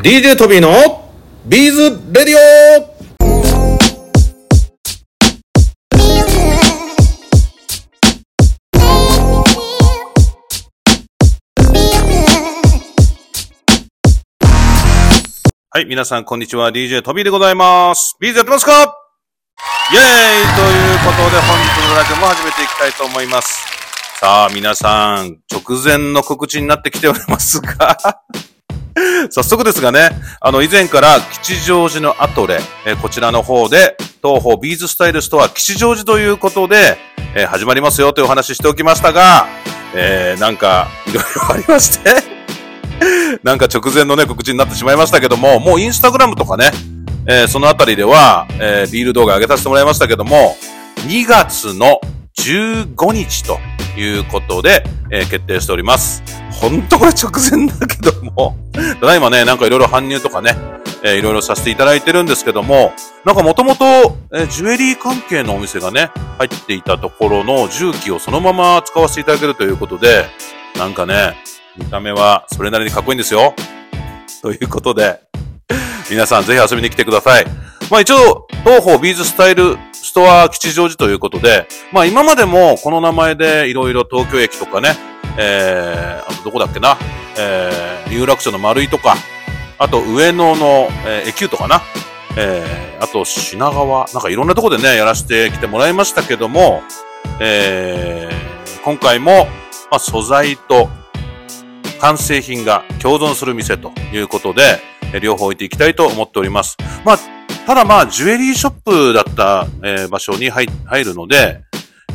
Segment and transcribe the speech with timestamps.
[0.00, 1.10] DJ トビーの
[1.44, 2.38] ビーズレディオ
[15.70, 16.70] はい、皆さん、こんにちは。
[16.70, 18.16] DJ トビーでございます。
[18.20, 18.72] ビーズやってますか？
[18.72, 18.86] イェーイ
[20.54, 23.66] ということで、本日のラジオも始めていきたいと思います。
[24.20, 27.98] さあ、皆さん、直前の告知になってきておりますが、
[29.30, 30.10] 早速ですがね、
[30.40, 36.98] あの、以前から吉祥寺のアトレ、えこちらの方で、トーホービーズスタイルストア吉祥寺ということで、
[37.34, 39.46] え始まりますよというお話ししておきましたが、
[39.94, 42.10] えーなんか、いろいろありまして、
[43.42, 46.70] なんか直前のね、告知になってしまいましたけども、もうインスタグラムとかね、
[47.26, 50.56] えーそのあたりでは、えーリール動画上げさせてもらいましたけども、
[51.06, 52.00] 2月の
[52.38, 53.58] 15日と
[53.96, 56.22] いうことで、えー決定しております。
[56.60, 58.56] ほんとこれ直前だけども、
[59.00, 60.56] ただいまね、なんかいろいろ搬入とかね、
[61.04, 62.92] えーいろいろさせていただいてるんですけども、
[63.24, 63.84] なんかもともと、
[64.32, 70.24] えージュエリー関係のお店がね、入っていたところの重機をそのまま使わせていただけるということで、
[70.76, 71.36] なんかね、
[71.76, 73.54] 見た目はそれなりにかっこいいんですよ。
[74.42, 75.20] ということで、
[76.10, 77.46] 皆さんぜひ遊びに来てください。
[77.90, 84.96] まあ一応、東方ビーズスタイルストア吉祥寺ということで、まあ今までもこの名前でいろいろ東京駅とかね、
[85.38, 86.98] えー、あとどこだっけな、
[87.38, 89.14] えー、有楽町の丸井とか、
[89.78, 91.80] あと上野の、えー、駅湯とかな、
[92.36, 96.82] えー、あと品川、なんかいろんなとこでね、やらせてきてもらいましたけども、
[97.40, 99.46] えー、今回も、
[99.90, 100.88] まあ素材と
[102.00, 104.80] 完成品が共存する店ということで、
[105.12, 106.76] え両方置いていきたいと思っております。
[107.04, 107.18] まあ、
[107.66, 111.62] ただまあ、ジュエリーショップだった、えー場所に入入るので、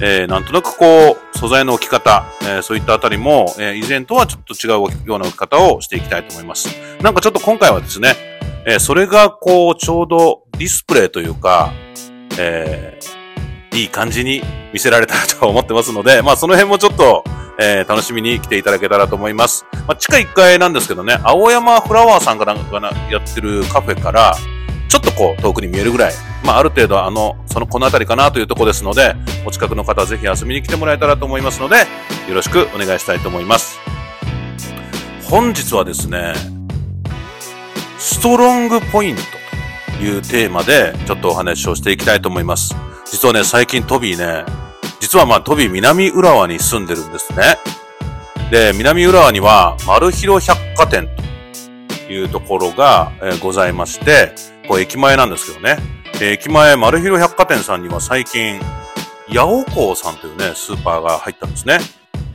[0.05, 6.67] えーなんとなくこう、素材の置き方、えーそういったあたりも、えー以前とはちょっと違うような置き方をしていきたいと思います。
[7.01, 8.15] なんかちょっと今回はですね、
[8.65, 11.71] えそれがこう、ちょうどディスプレイというか、
[12.37, 12.99] え
[13.73, 14.43] いい感じに
[14.73, 17.23] 見せられたらと思ってますので、 まあその辺もちょっと、
[17.59, 19.65] えー楽しみに来ていただけたらと思います。
[19.87, 24.35] まあ地下1階なんですけどね、青山フラワーさんがなんかやってるカフェから、
[24.93, 26.13] ちょっとこう遠くに見えるぐらい、
[26.45, 33.79] まあある程度あの、そのこの辺りかなというとこですので、お近くの方はぜひ遊びに来てもらえたらと思いますので、よろしくお願いしたいと思います。
[35.27, 36.35] 本日はですね、
[37.97, 39.21] ストロングポイント
[39.97, 42.75] というテーマでちょっとお話をしていきたいと思います。
[43.09, 44.45] 実はね、最近トビーね、
[44.99, 47.57] 実はまあトビー南浦和に住んでるんですね。
[48.51, 51.09] で、南浦和には、丸広百貨店
[52.05, 55.77] というところが、えーございまして、こう駅前なんですけどね。
[56.21, 58.59] 駅前丸広百貨店さんには最近、
[59.27, 61.79] 八百港さんというね、スーパーが入ったんですね。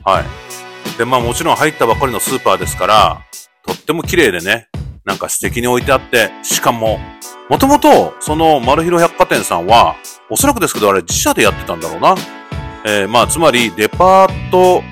[0.05, 0.99] はい。
[0.99, 3.23] で、まあもちろん入ったばかりのスーパーですから、
[3.67, 4.69] とっても綺麗でね、
[5.05, 6.99] なんか素敵に置いてあって、しかも、
[7.49, 9.97] もともと、その丸広百貨店さんは、
[10.29, 12.15] おそらくですけど、あれ自社でやってたんだろうな。
[12.85, 14.83] えーまあ、つまり、デパート、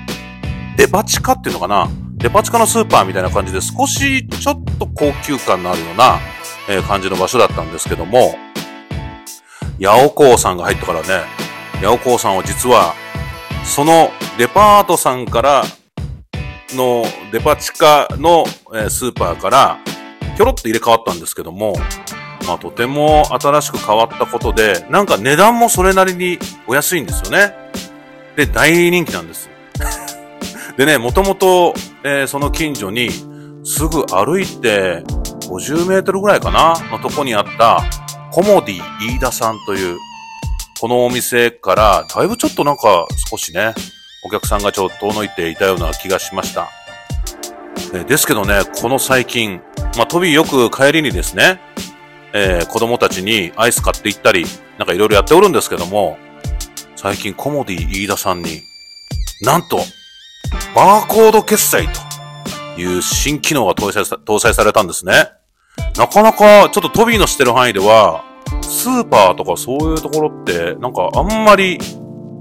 [0.75, 1.87] デパ地下っていうのかな
[2.17, 6.19] デパ地下のスーパーみたいな感じで、少しちょっと高級感のあるような、
[6.69, 8.35] えー感じの場所だったんですけども、
[9.79, 11.07] 八百港さんが入ったからね、
[11.75, 12.93] 八百港さんは実は、
[13.63, 15.63] そのデパートさんから
[16.71, 19.79] のデパ地下の、えースーパーから、
[20.35, 21.73] ひょろっと入れ替わったんですけども、
[22.45, 27.53] まあとても新しく変わったことで、なんか値段もそれなりにお安いんですよね。
[28.35, 29.49] で、大人気なんです。
[30.77, 31.73] でね、もともと、
[32.03, 33.09] えーその近所に、
[33.63, 35.03] すぐ歩いて
[35.47, 37.83] 50メートルぐらいかなのとこにあった、
[38.31, 39.97] コモディ飯田さんという、
[40.79, 43.73] このお店から、だいぶちょっとなんか少しね、
[44.23, 46.69] お客さんがちょっと遠のいていたような気がしました。
[47.93, 49.61] えですけどね、この最近、
[49.97, 51.59] まあ、トビーよく帰りにですね、
[52.33, 54.45] えー子供たちにアイス買って行ったり、
[54.77, 56.17] なんかいろいろやっておるんですけども、
[56.95, 58.61] 最近コモディ飯田さんに、
[59.41, 59.79] なんと、
[60.75, 65.36] バーコード決済という新機能が搭載されたんですね。
[65.97, 68.23] なかなか、ちょっとトビーの知ってる範囲では、
[68.61, 71.79] スーパーとかそういうところって、なんかあんまり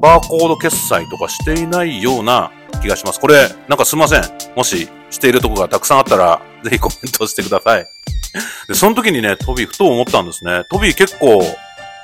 [0.01, 2.53] バーコード決済とかしていないような
[2.83, 3.21] 気がします。
[3.21, 4.23] これ、なんかすいません。
[4.55, 7.87] もししているとこがたくさんあったら、 ぜひコメントしてください。
[8.69, 10.65] で、その時にね、トビーふと思ったんですね。
[10.71, 11.43] トビー結構、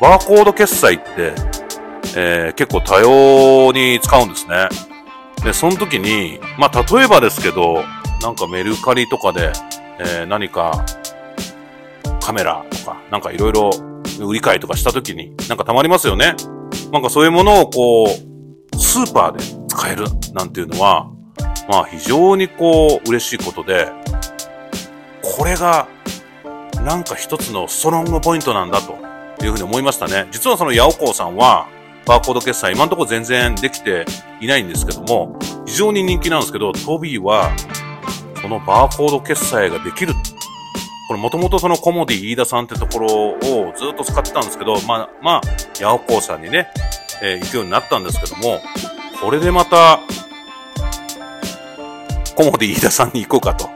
[0.01, 1.33] バーコード決済って、
[2.17, 4.69] えー結構多様に使うんですね。
[5.45, 7.85] で、その時に、まあ、例えばですけど、
[8.23, 9.53] なんかメルカリとかで、
[9.99, 10.85] えー何か、
[12.25, 13.71] カメラとか、なんかいろいろ
[14.21, 16.35] 売り買いとかした時に、なんかたまりますよね。
[16.93, 21.11] なんかそういうものをこう、スーパーで使えるなんていうのは、
[21.69, 23.89] まあ非常にこう、嬉しいことで、
[25.37, 25.89] これが、
[26.85, 28.95] なんか一つのストロングポイントなんだと
[29.45, 30.29] いうふうに思いましたね。
[30.31, 31.69] 実はそのヤオコーさんは、
[32.07, 34.05] バーコード決済、今のとこ全然できて
[34.41, 37.51] いないんですけども、非常に人気なんですけど、トビーは、
[38.41, 40.15] そのバーコード決済ができる。
[41.13, 43.37] これもともとそのコモディ飯田さんってところを
[43.77, 45.41] ずっと使ってたんですけど、まあ、まあ、
[45.79, 46.69] ヤオコーさんにね、
[47.23, 48.63] えー、行くようになったんですけども、
[49.21, 50.01] これでまた、
[52.35, 53.69] コモディ飯田さんに行こうかと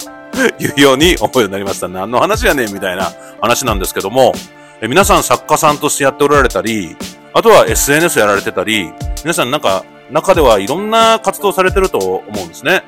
[0.64, 1.88] いうように思うようになりました。
[1.88, 3.12] 何の話やねんみたいな
[3.42, 4.32] 話なんですけども、
[4.80, 6.96] え皆さん作家さんとしてやっておられたり、
[7.34, 8.90] あとは SNS やられてたり、
[9.24, 12.82] 皆さんなんか中ではいろんな活動されてると思うんですね。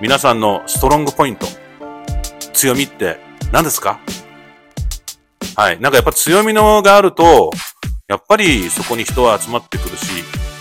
[0.00, 1.46] 皆さんのストロングポイント、
[2.54, 4.00] 強みって何ですか？
[5.56, 5.80] はい。
[5.80, 7.50] なんかやっぱ強みのがあると、
[8.08, 10.06] やっぱりそこに人は集まってくるし、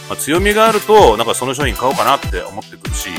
[0.10, 3.10] まあ、強みがあると、なんかその商品買おうかなって思ってくるし、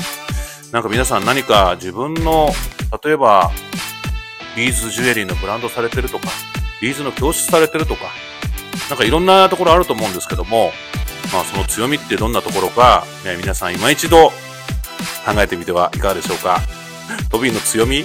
[0.72, 2.48] なんか皆さん何か自分の、
[3.04, 3.50] 例えば、
[4.56, 6.28] ビーズジュエリーのブランドされてるとか、
[6.80, 8.04] ビーズの教室されてるとか、
[8.88, 10.72] なんかいろんなところあると思うんですけども、
[11.32, 14.32] まあその強みってどんなところか、ね、皆さん今一度考
[15.38, 16.60] えてみてはいかがでしょうか？
[17.30, 18.04] トビーの強み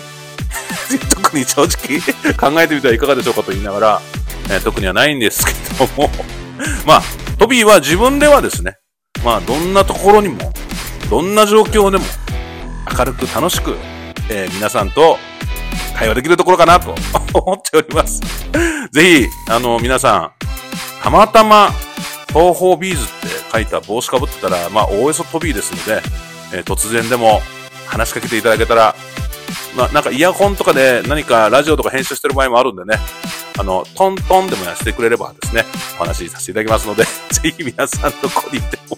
[1.09, 4.01] 特に正直考えてみてはいかがでしょうかと言いながら、
[4.50, 6.09] えー、特にはないんですけども
[6.86, 7.03] まあ、
[7.38, 8.77] トビーは自分ではですね、
[9.24, 10.51] まあどんなところにも、
[11.09, 12.06] どんな状況でも
[12.98, 13.77] 明るく楽しく、
[14.30, 15.18] えー、皆さんと
[15.95, 16.95] 会話できるところかなと
[17.33, 18.21] 思っております。
[18.92, 20.31] ぜひ、あの、皆さん、
[21.04, 21.71] たまたま、
[22.30, 26.01] 東方ビーズって書いた帽子かぶってたら、まあ、おおよそトビーですので、
[26.54, 27.42] えー、突然でも
[27.88, 28.95] 話しかけていただけたら、
[29.75, 32.98] まあ、なんかイヤホンとかで何かラジオとか編集してる場合もあるんでね、
[33.59, 35.65] あの、トントンでもやしてくれればですね、
[36.00, 38.98] お話しさせていただきますので、 ぜひ皆さんのこに行っても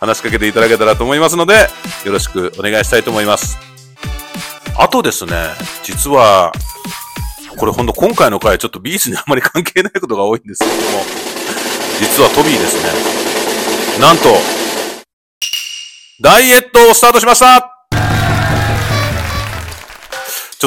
[0.00, 1.68] 話しかけていただけたらと思いますので、
[2.04, 3.58] よろしくお願いしたいと思います。
[4.78, 5.32] あとですね、
[5.82, 6.52] 実は、
[7.56, 11.04] これほんと今回の回ちょっとビーズにあまり関係ないことが多いんですけども、
[11.98, 14.00] 実はトビーですね。
[14.00, 14.36] なんと、
[16.20, 17.75] ダイエットをスタートしました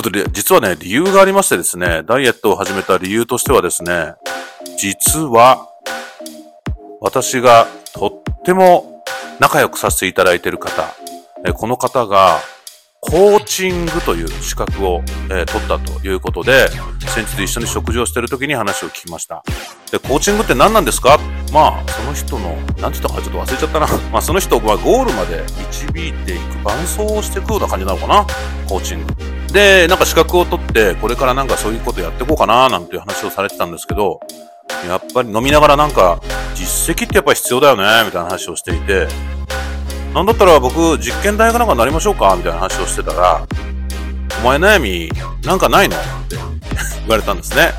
[0.07, 4.13] ょっと実はね、理由がありましてですね、ダイエットを始めた理由としてはですね、
[4.77, 5.67] 実は、
[7.01, 9.03] 私がとっても
[9.39, 10.93] 仲良くさせていただいている方、
[11.53, 12.39] この方が
[13.01, 16.69] コーチングという資格を、えー、取ったということで、
[17.07, 19.43] 先日一緒に食事をしている時に話を聞きました。
[19.91, 21.17] で、コーチングって何なんですか？
[21.53, 23.87] まあ、その人の、何て言ったかちょっと忘れちゃったな。
[24.11, 28.25] まあ、その人はゴールまで導いていく、伴走をしていくような感じなのかな？
[28.67, 29.38] コーチング。
[29.53, 34.19] で、なんか資格を取って、これからなんかそういうことやっていこうかななんていう話をされてたんですけど、
[34.87, 36.21] やっぱり飲みながらなんか、
[36.55, 39.07] 実績ってやっぱ必要だよねみたいな話をしていて、
[40.13, 43.47] なんだったら僕、実験台かなんかなりましょうかみたいな話をしてたら、
[44.41, 45.11] お前悩み、
[45.43, 45.95] なんかないの？
[45.95, 47.71] って言われたんですね。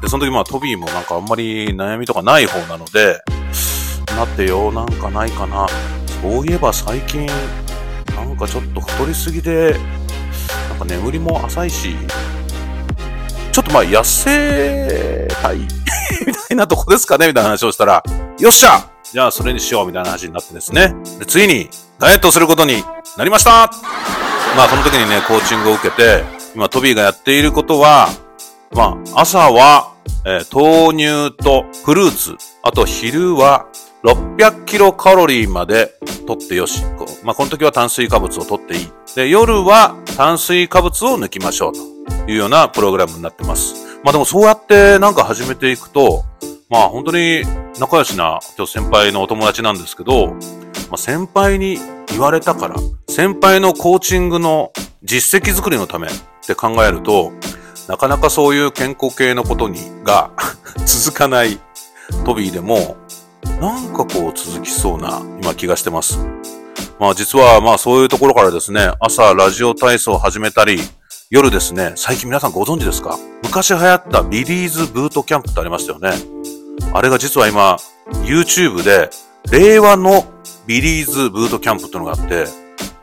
[0.00, 3.20] で、その時まあトビーもなんかあんまり悩みとかない方なので、
[4.16, 5.66] なってよ、なんかないかな。
[6.22, 7.26] そういえば最近、
[8.14, 9.76] なんかちょっと太りすぎで、
[10.74, 11.94] なんか眠りも浅いし、
[13.52, 18.02] ちょっとまあ痩せたいみたいなとこですかねみたいな話をしたら、
[18.40, 20.92] よっしゃじゃあそれにしようみたいな話になってですね。
[21.20, 22.82] で、ついにダイエットすることに
[23.16, 23.70] なりました
[24.56, 26.24] まあその時にね、コーチングを受けて、
[26.56, 28.08] 今トビーがやっていることは、
[28.72, 29.92] まあ朝は、
[30.26, 33.68] えー、豆乳とフルーツ、あと昼は
[34.04, 35.94] 600キロカロリーまで
[36.26, 36.84] 取ってよし。
[37.24, 38.92] まあこの時は炭水化物を取っていい。
[39.16, 43.98] で、夜は炭水化物を抜きましょうというようなプログラムになってます。
[44.04, 46.24] まあでもそうやってなんか始めていくと、
[46.68, 47.44] まあ本当に
[47.80, 50.34] 仲良しな今日先輩のお友達なんですけど、ま
[50.92, 52.76] あ、先輩に言われたから、
[53.08, 56.10] 先輩のコーチングの実績作りのためっ
[56.46, 57.32] て考えると、
[57.88, 60.30] なかなかそういう健康系のことにが
[60.84, 61.58] 続かない
[62.26, 62.96] トビーでも、
[63.64, 66.18] なんかこう続きそうな今気がしてます。
[67.00, 70.78] まあ実はまあそういうところからですね、朝ラジオ体操を始めたり、
[71.30, 73.18] 夜ですね、最近皆さんご存知ですか？
[73.42, 76.10] 昔流行ったビリーズブートキャンプってありましたよね。
[76.92, 77.78] あれが実は今、
[78.26, 79.08] YouTube で、
[79.50, 80.26] 令和の
[80.66, 82.44] ビリーズブートキャンプっていうのがあって、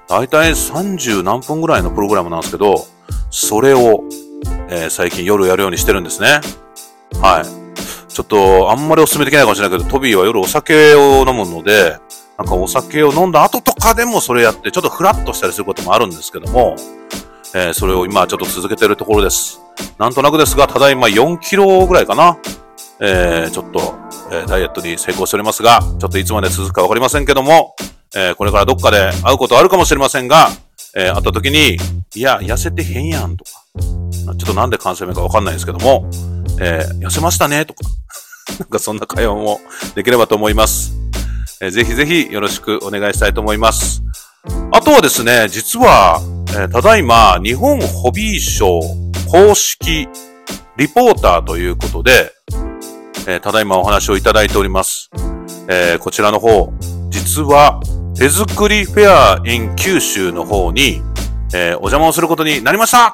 [0.07, 2.85] だいたい30何分ぐらいのプログラムなんですけど、
[3.31, 4.03] それを、
[4.69, 6.39] えー、最近夜やるようにしてるんですね。
[7.19, 7.60] はい。
[8.13, 11.97] ちょっと、あんまりお勧めできないかもしれないけど、トビーは夜お酒を飲むので、
[12.37, 16.75] なんかお酒を飲んだ後とかでもそれやって、ちょっとフラッとしたりすることもあるんですけども、
[17.53, 19.61] えー、それを今ちょっと続けてるところです。
[19.97, 22.37] なんとなくですが、ただいま4キロぐらいかな。
[22.99, 23.79] えー、ちょっと、
[24.31, 27.75] えー、ダイエットに成功しておりますが、ちょっといつまで続くかわかりませんけども、
[28.15, 30.49] えー、これからどっかで会うことあるかもしれませんが、
[30.95, 31.77] えー、会った時に、
[32.15, 36.09] いや、痩せてへんやんとか、ちょっとなんで関西弁かわかんないんですけども、
[36.59, 37.81] えー、痩せましたねとか、
[38.59, 39.59] なんかそんな会話も
[39.95, 40.93] できればと思います。
[41.61, 44.03] えーぜひぜひよろしくお願いしたいと思います。
[44.71, 50.07] あとはですね、実は、えーただいま、日本ホビーショー公式
[50.77, 52.33] リポーターということで、
[53.27, 55.09] えーただいまお話をいただいております。
[55.67, 56.71] えーこちらの方、
[57.09, 57.79] 実は、
[58.17, 61.01] 手作りフェア in 九州の方に、
[61.53, 63.13] えお邪魔をすることになりました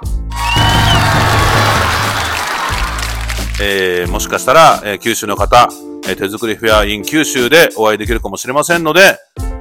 [3.62, 5.70] えーもしかしたら、えー九州の方、
[6.08, 9.18] え手作りフェア in 九州でお会いできるかもしれませんので、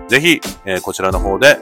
[0.09, 1.59] ぜひ、えこちらの方で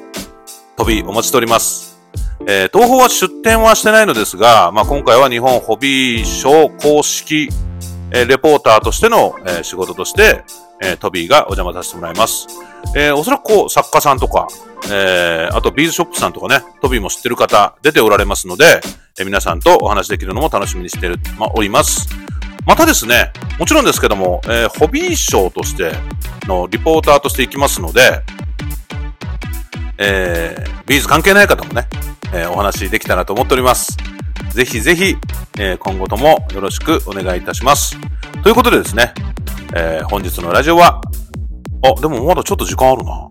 [0.76, 1.98] 飛びお待ちしております。
[2.46, 7.48] え東宝は出店はしてないのですが、まあ、今回は日本ホビーショー公式、
[8.10, 10.44] えレポーターとしての、え仕事として、
[10.82, 12.48] えトビーがお邪魔させてもらいます。
[12.96, 14.48] えおそらくこう、作家さんとか、
[14.90, 18.80] えーあとビーズショップさんとかね、トビーも知ってる方出ておられますので、
[19.18, 22.23] え皆さんとお話できるのも楽しみにしてる、まあ、おります。
[22.66, 25.92] またですね、もちろんですけども、えーホビーショーとして
[26.46, 28.22] のリポーターとして行きますので、
[29.98, 31.86] えービーズ関係ない方もね、
[32.32, 33.96] えーお話できたらと思っております。
[34.50, 35.16] ぜひぜひ、
[35.58, 37.96] えー今後ともよろしくお願いいたします。
[38.42, 39.12] ということでですね、
[39.74, 41.02] えー本日のラジオは、
[41.82, 43.28] あ、でもまだちょっと時間あるな。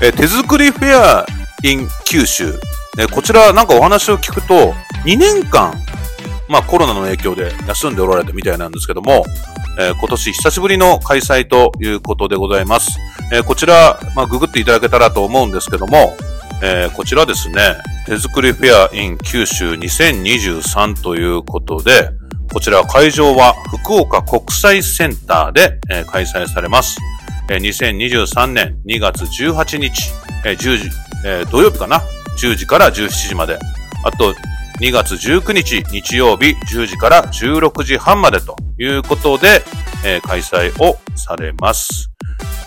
[0.02, 1.26] えー手作りフェア
[1.62, 2.60] in 九州。
[2.98, 5.74] えーこちらなんかお話を聞くと、2年間、
[6.48, 9.24] まあコロナの影響で休んでおられたみたいなんですけども、
[9.78, 12.98] えー今年久しぶりの開催ということでございます。
[13.32, 16.16] えーこちら、まあググっていただけたらと思うんですけども、
[16.62, 17.60] えーこちらですね、
[18.06, 22.10] 手作りフェア in 九州2023ということで、
[22.52, 26.96] こちら会場は福岡国際センターで、えー開催されます。
[27.50, 30.12] えー2023年2月18日、
[30.44, 30.90] えー10時、
[31.24, 32.00] えー土曜日かな
[32.38, 33.58] ?10 時から17時まで。
[34.04, 34.34] あと、
[34.80, 39.62] 2月19日日曜日10時から16時半までということで、
[40.04, 42.10] えー開催をされます。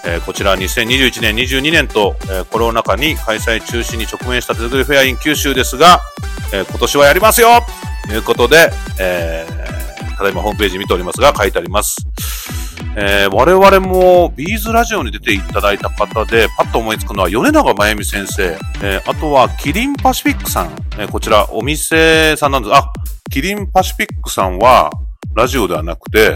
[0.04, 6.02] えーこちら2021年、22年と、えーコロナ禍に開催中止に直面した手作りフェアイン九州ですが、
[6.52, 7.62] え今年はやりますよ
[8.08, 9.46] ということで、え
[10.18, 11.96] ただいまホームページ見ておりますが書いてあります。
[12.96, 22.76] えー我々もビーズラジオに出ていただいた方で、パッと思いつくのは米長真由美先生、えーあとはキリンパシフィックさん、えーこちらお店さんなんです。
[22.76, 22.92] あ、
[23.32, 24.90] キリンパシフィックさんは
[25.36, 26.36] ラジオではなくて、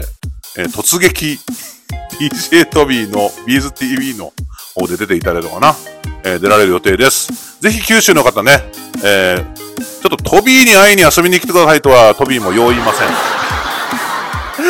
[0.56, 1.38] え突撃
[2.20, 4.32] DJ トビーのビーズ TV の
[4.74, 5.74] 方で出ていただいたのかな、
[6.24, 7.60] え出られる予定です。
[7.60, 8.62] ぜひ九州の方ね、
[9.04, 9.44] え
[10.02, 13.33] ちょっとトビーに会いに遊びに来てくださいとはトビーも用意ません。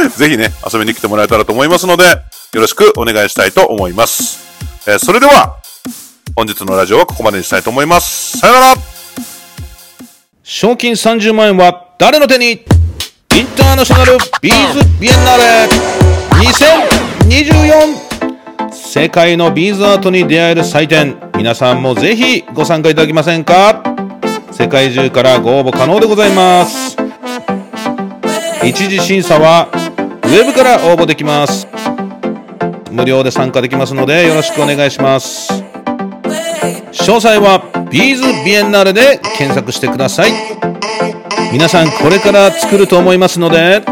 [0.16, 2.16] ぜひね、遊びに来てもらえたらと思いますので、よ
[2.60, 4.40] ろしくお願いしたいと思います。
[4.86, 5.56] えーそれでは、
[6.36, 8.38] 本日のラジオはここまでにしたいと思います。
[8.38, 8.74] さよなら。
[10.42, 12.50] 賞金30万円は誰の手に？
[12.52, 12.56] イ
[13.42, 15.68] ンターナショナルビーズビエンナーレ。
[17.28, 21.16] 2024世界のビーズアートに出会える祭典。
[21.36, 23.82] 皆さんもぜひご参加いただけませんか？
[24.52, 26.96] 世界中からご応募可能でございます。
[28.62, 29.68] 一次審査は
[30.24, 31.68] ウェブから応募できます。
[32.90, 35.52] 無料で参加できますのでよろしくお願いします。
[36.92, 40.32] 詳細はビーズビエンナーレで検索してください。
[41.52, 43.82] 皆さんこれから作ると思いますので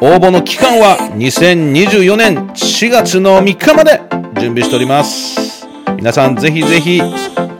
[0.00, 4.00] 応募の期間は2024年4月の3日まで
[4.40, 5.66] 準備しております。
[5.96, 7.00] 皆さんぜひぜひ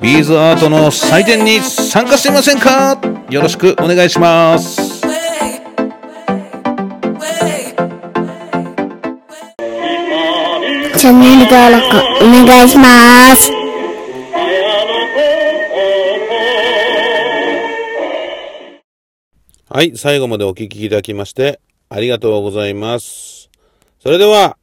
[0.00, 2.99] ビーズアートの祭典に参加してみませんか？
[3.30, 4.89] よろしくお願いします。
[11.00, 13.50] チャンネル登録お願いします。
[19.71, 23.49] はい最後までお聞きいただきましてありがとうございます
[23.99, 24.59] それでは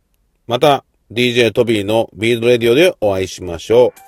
[0.45, 4.06] また DJ トビーのビードレディオでお会いしましょう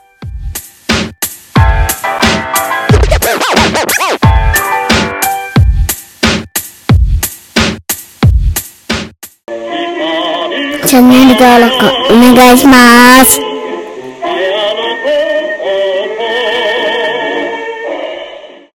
[10.90, 13.49] チャンネル登録お願いします。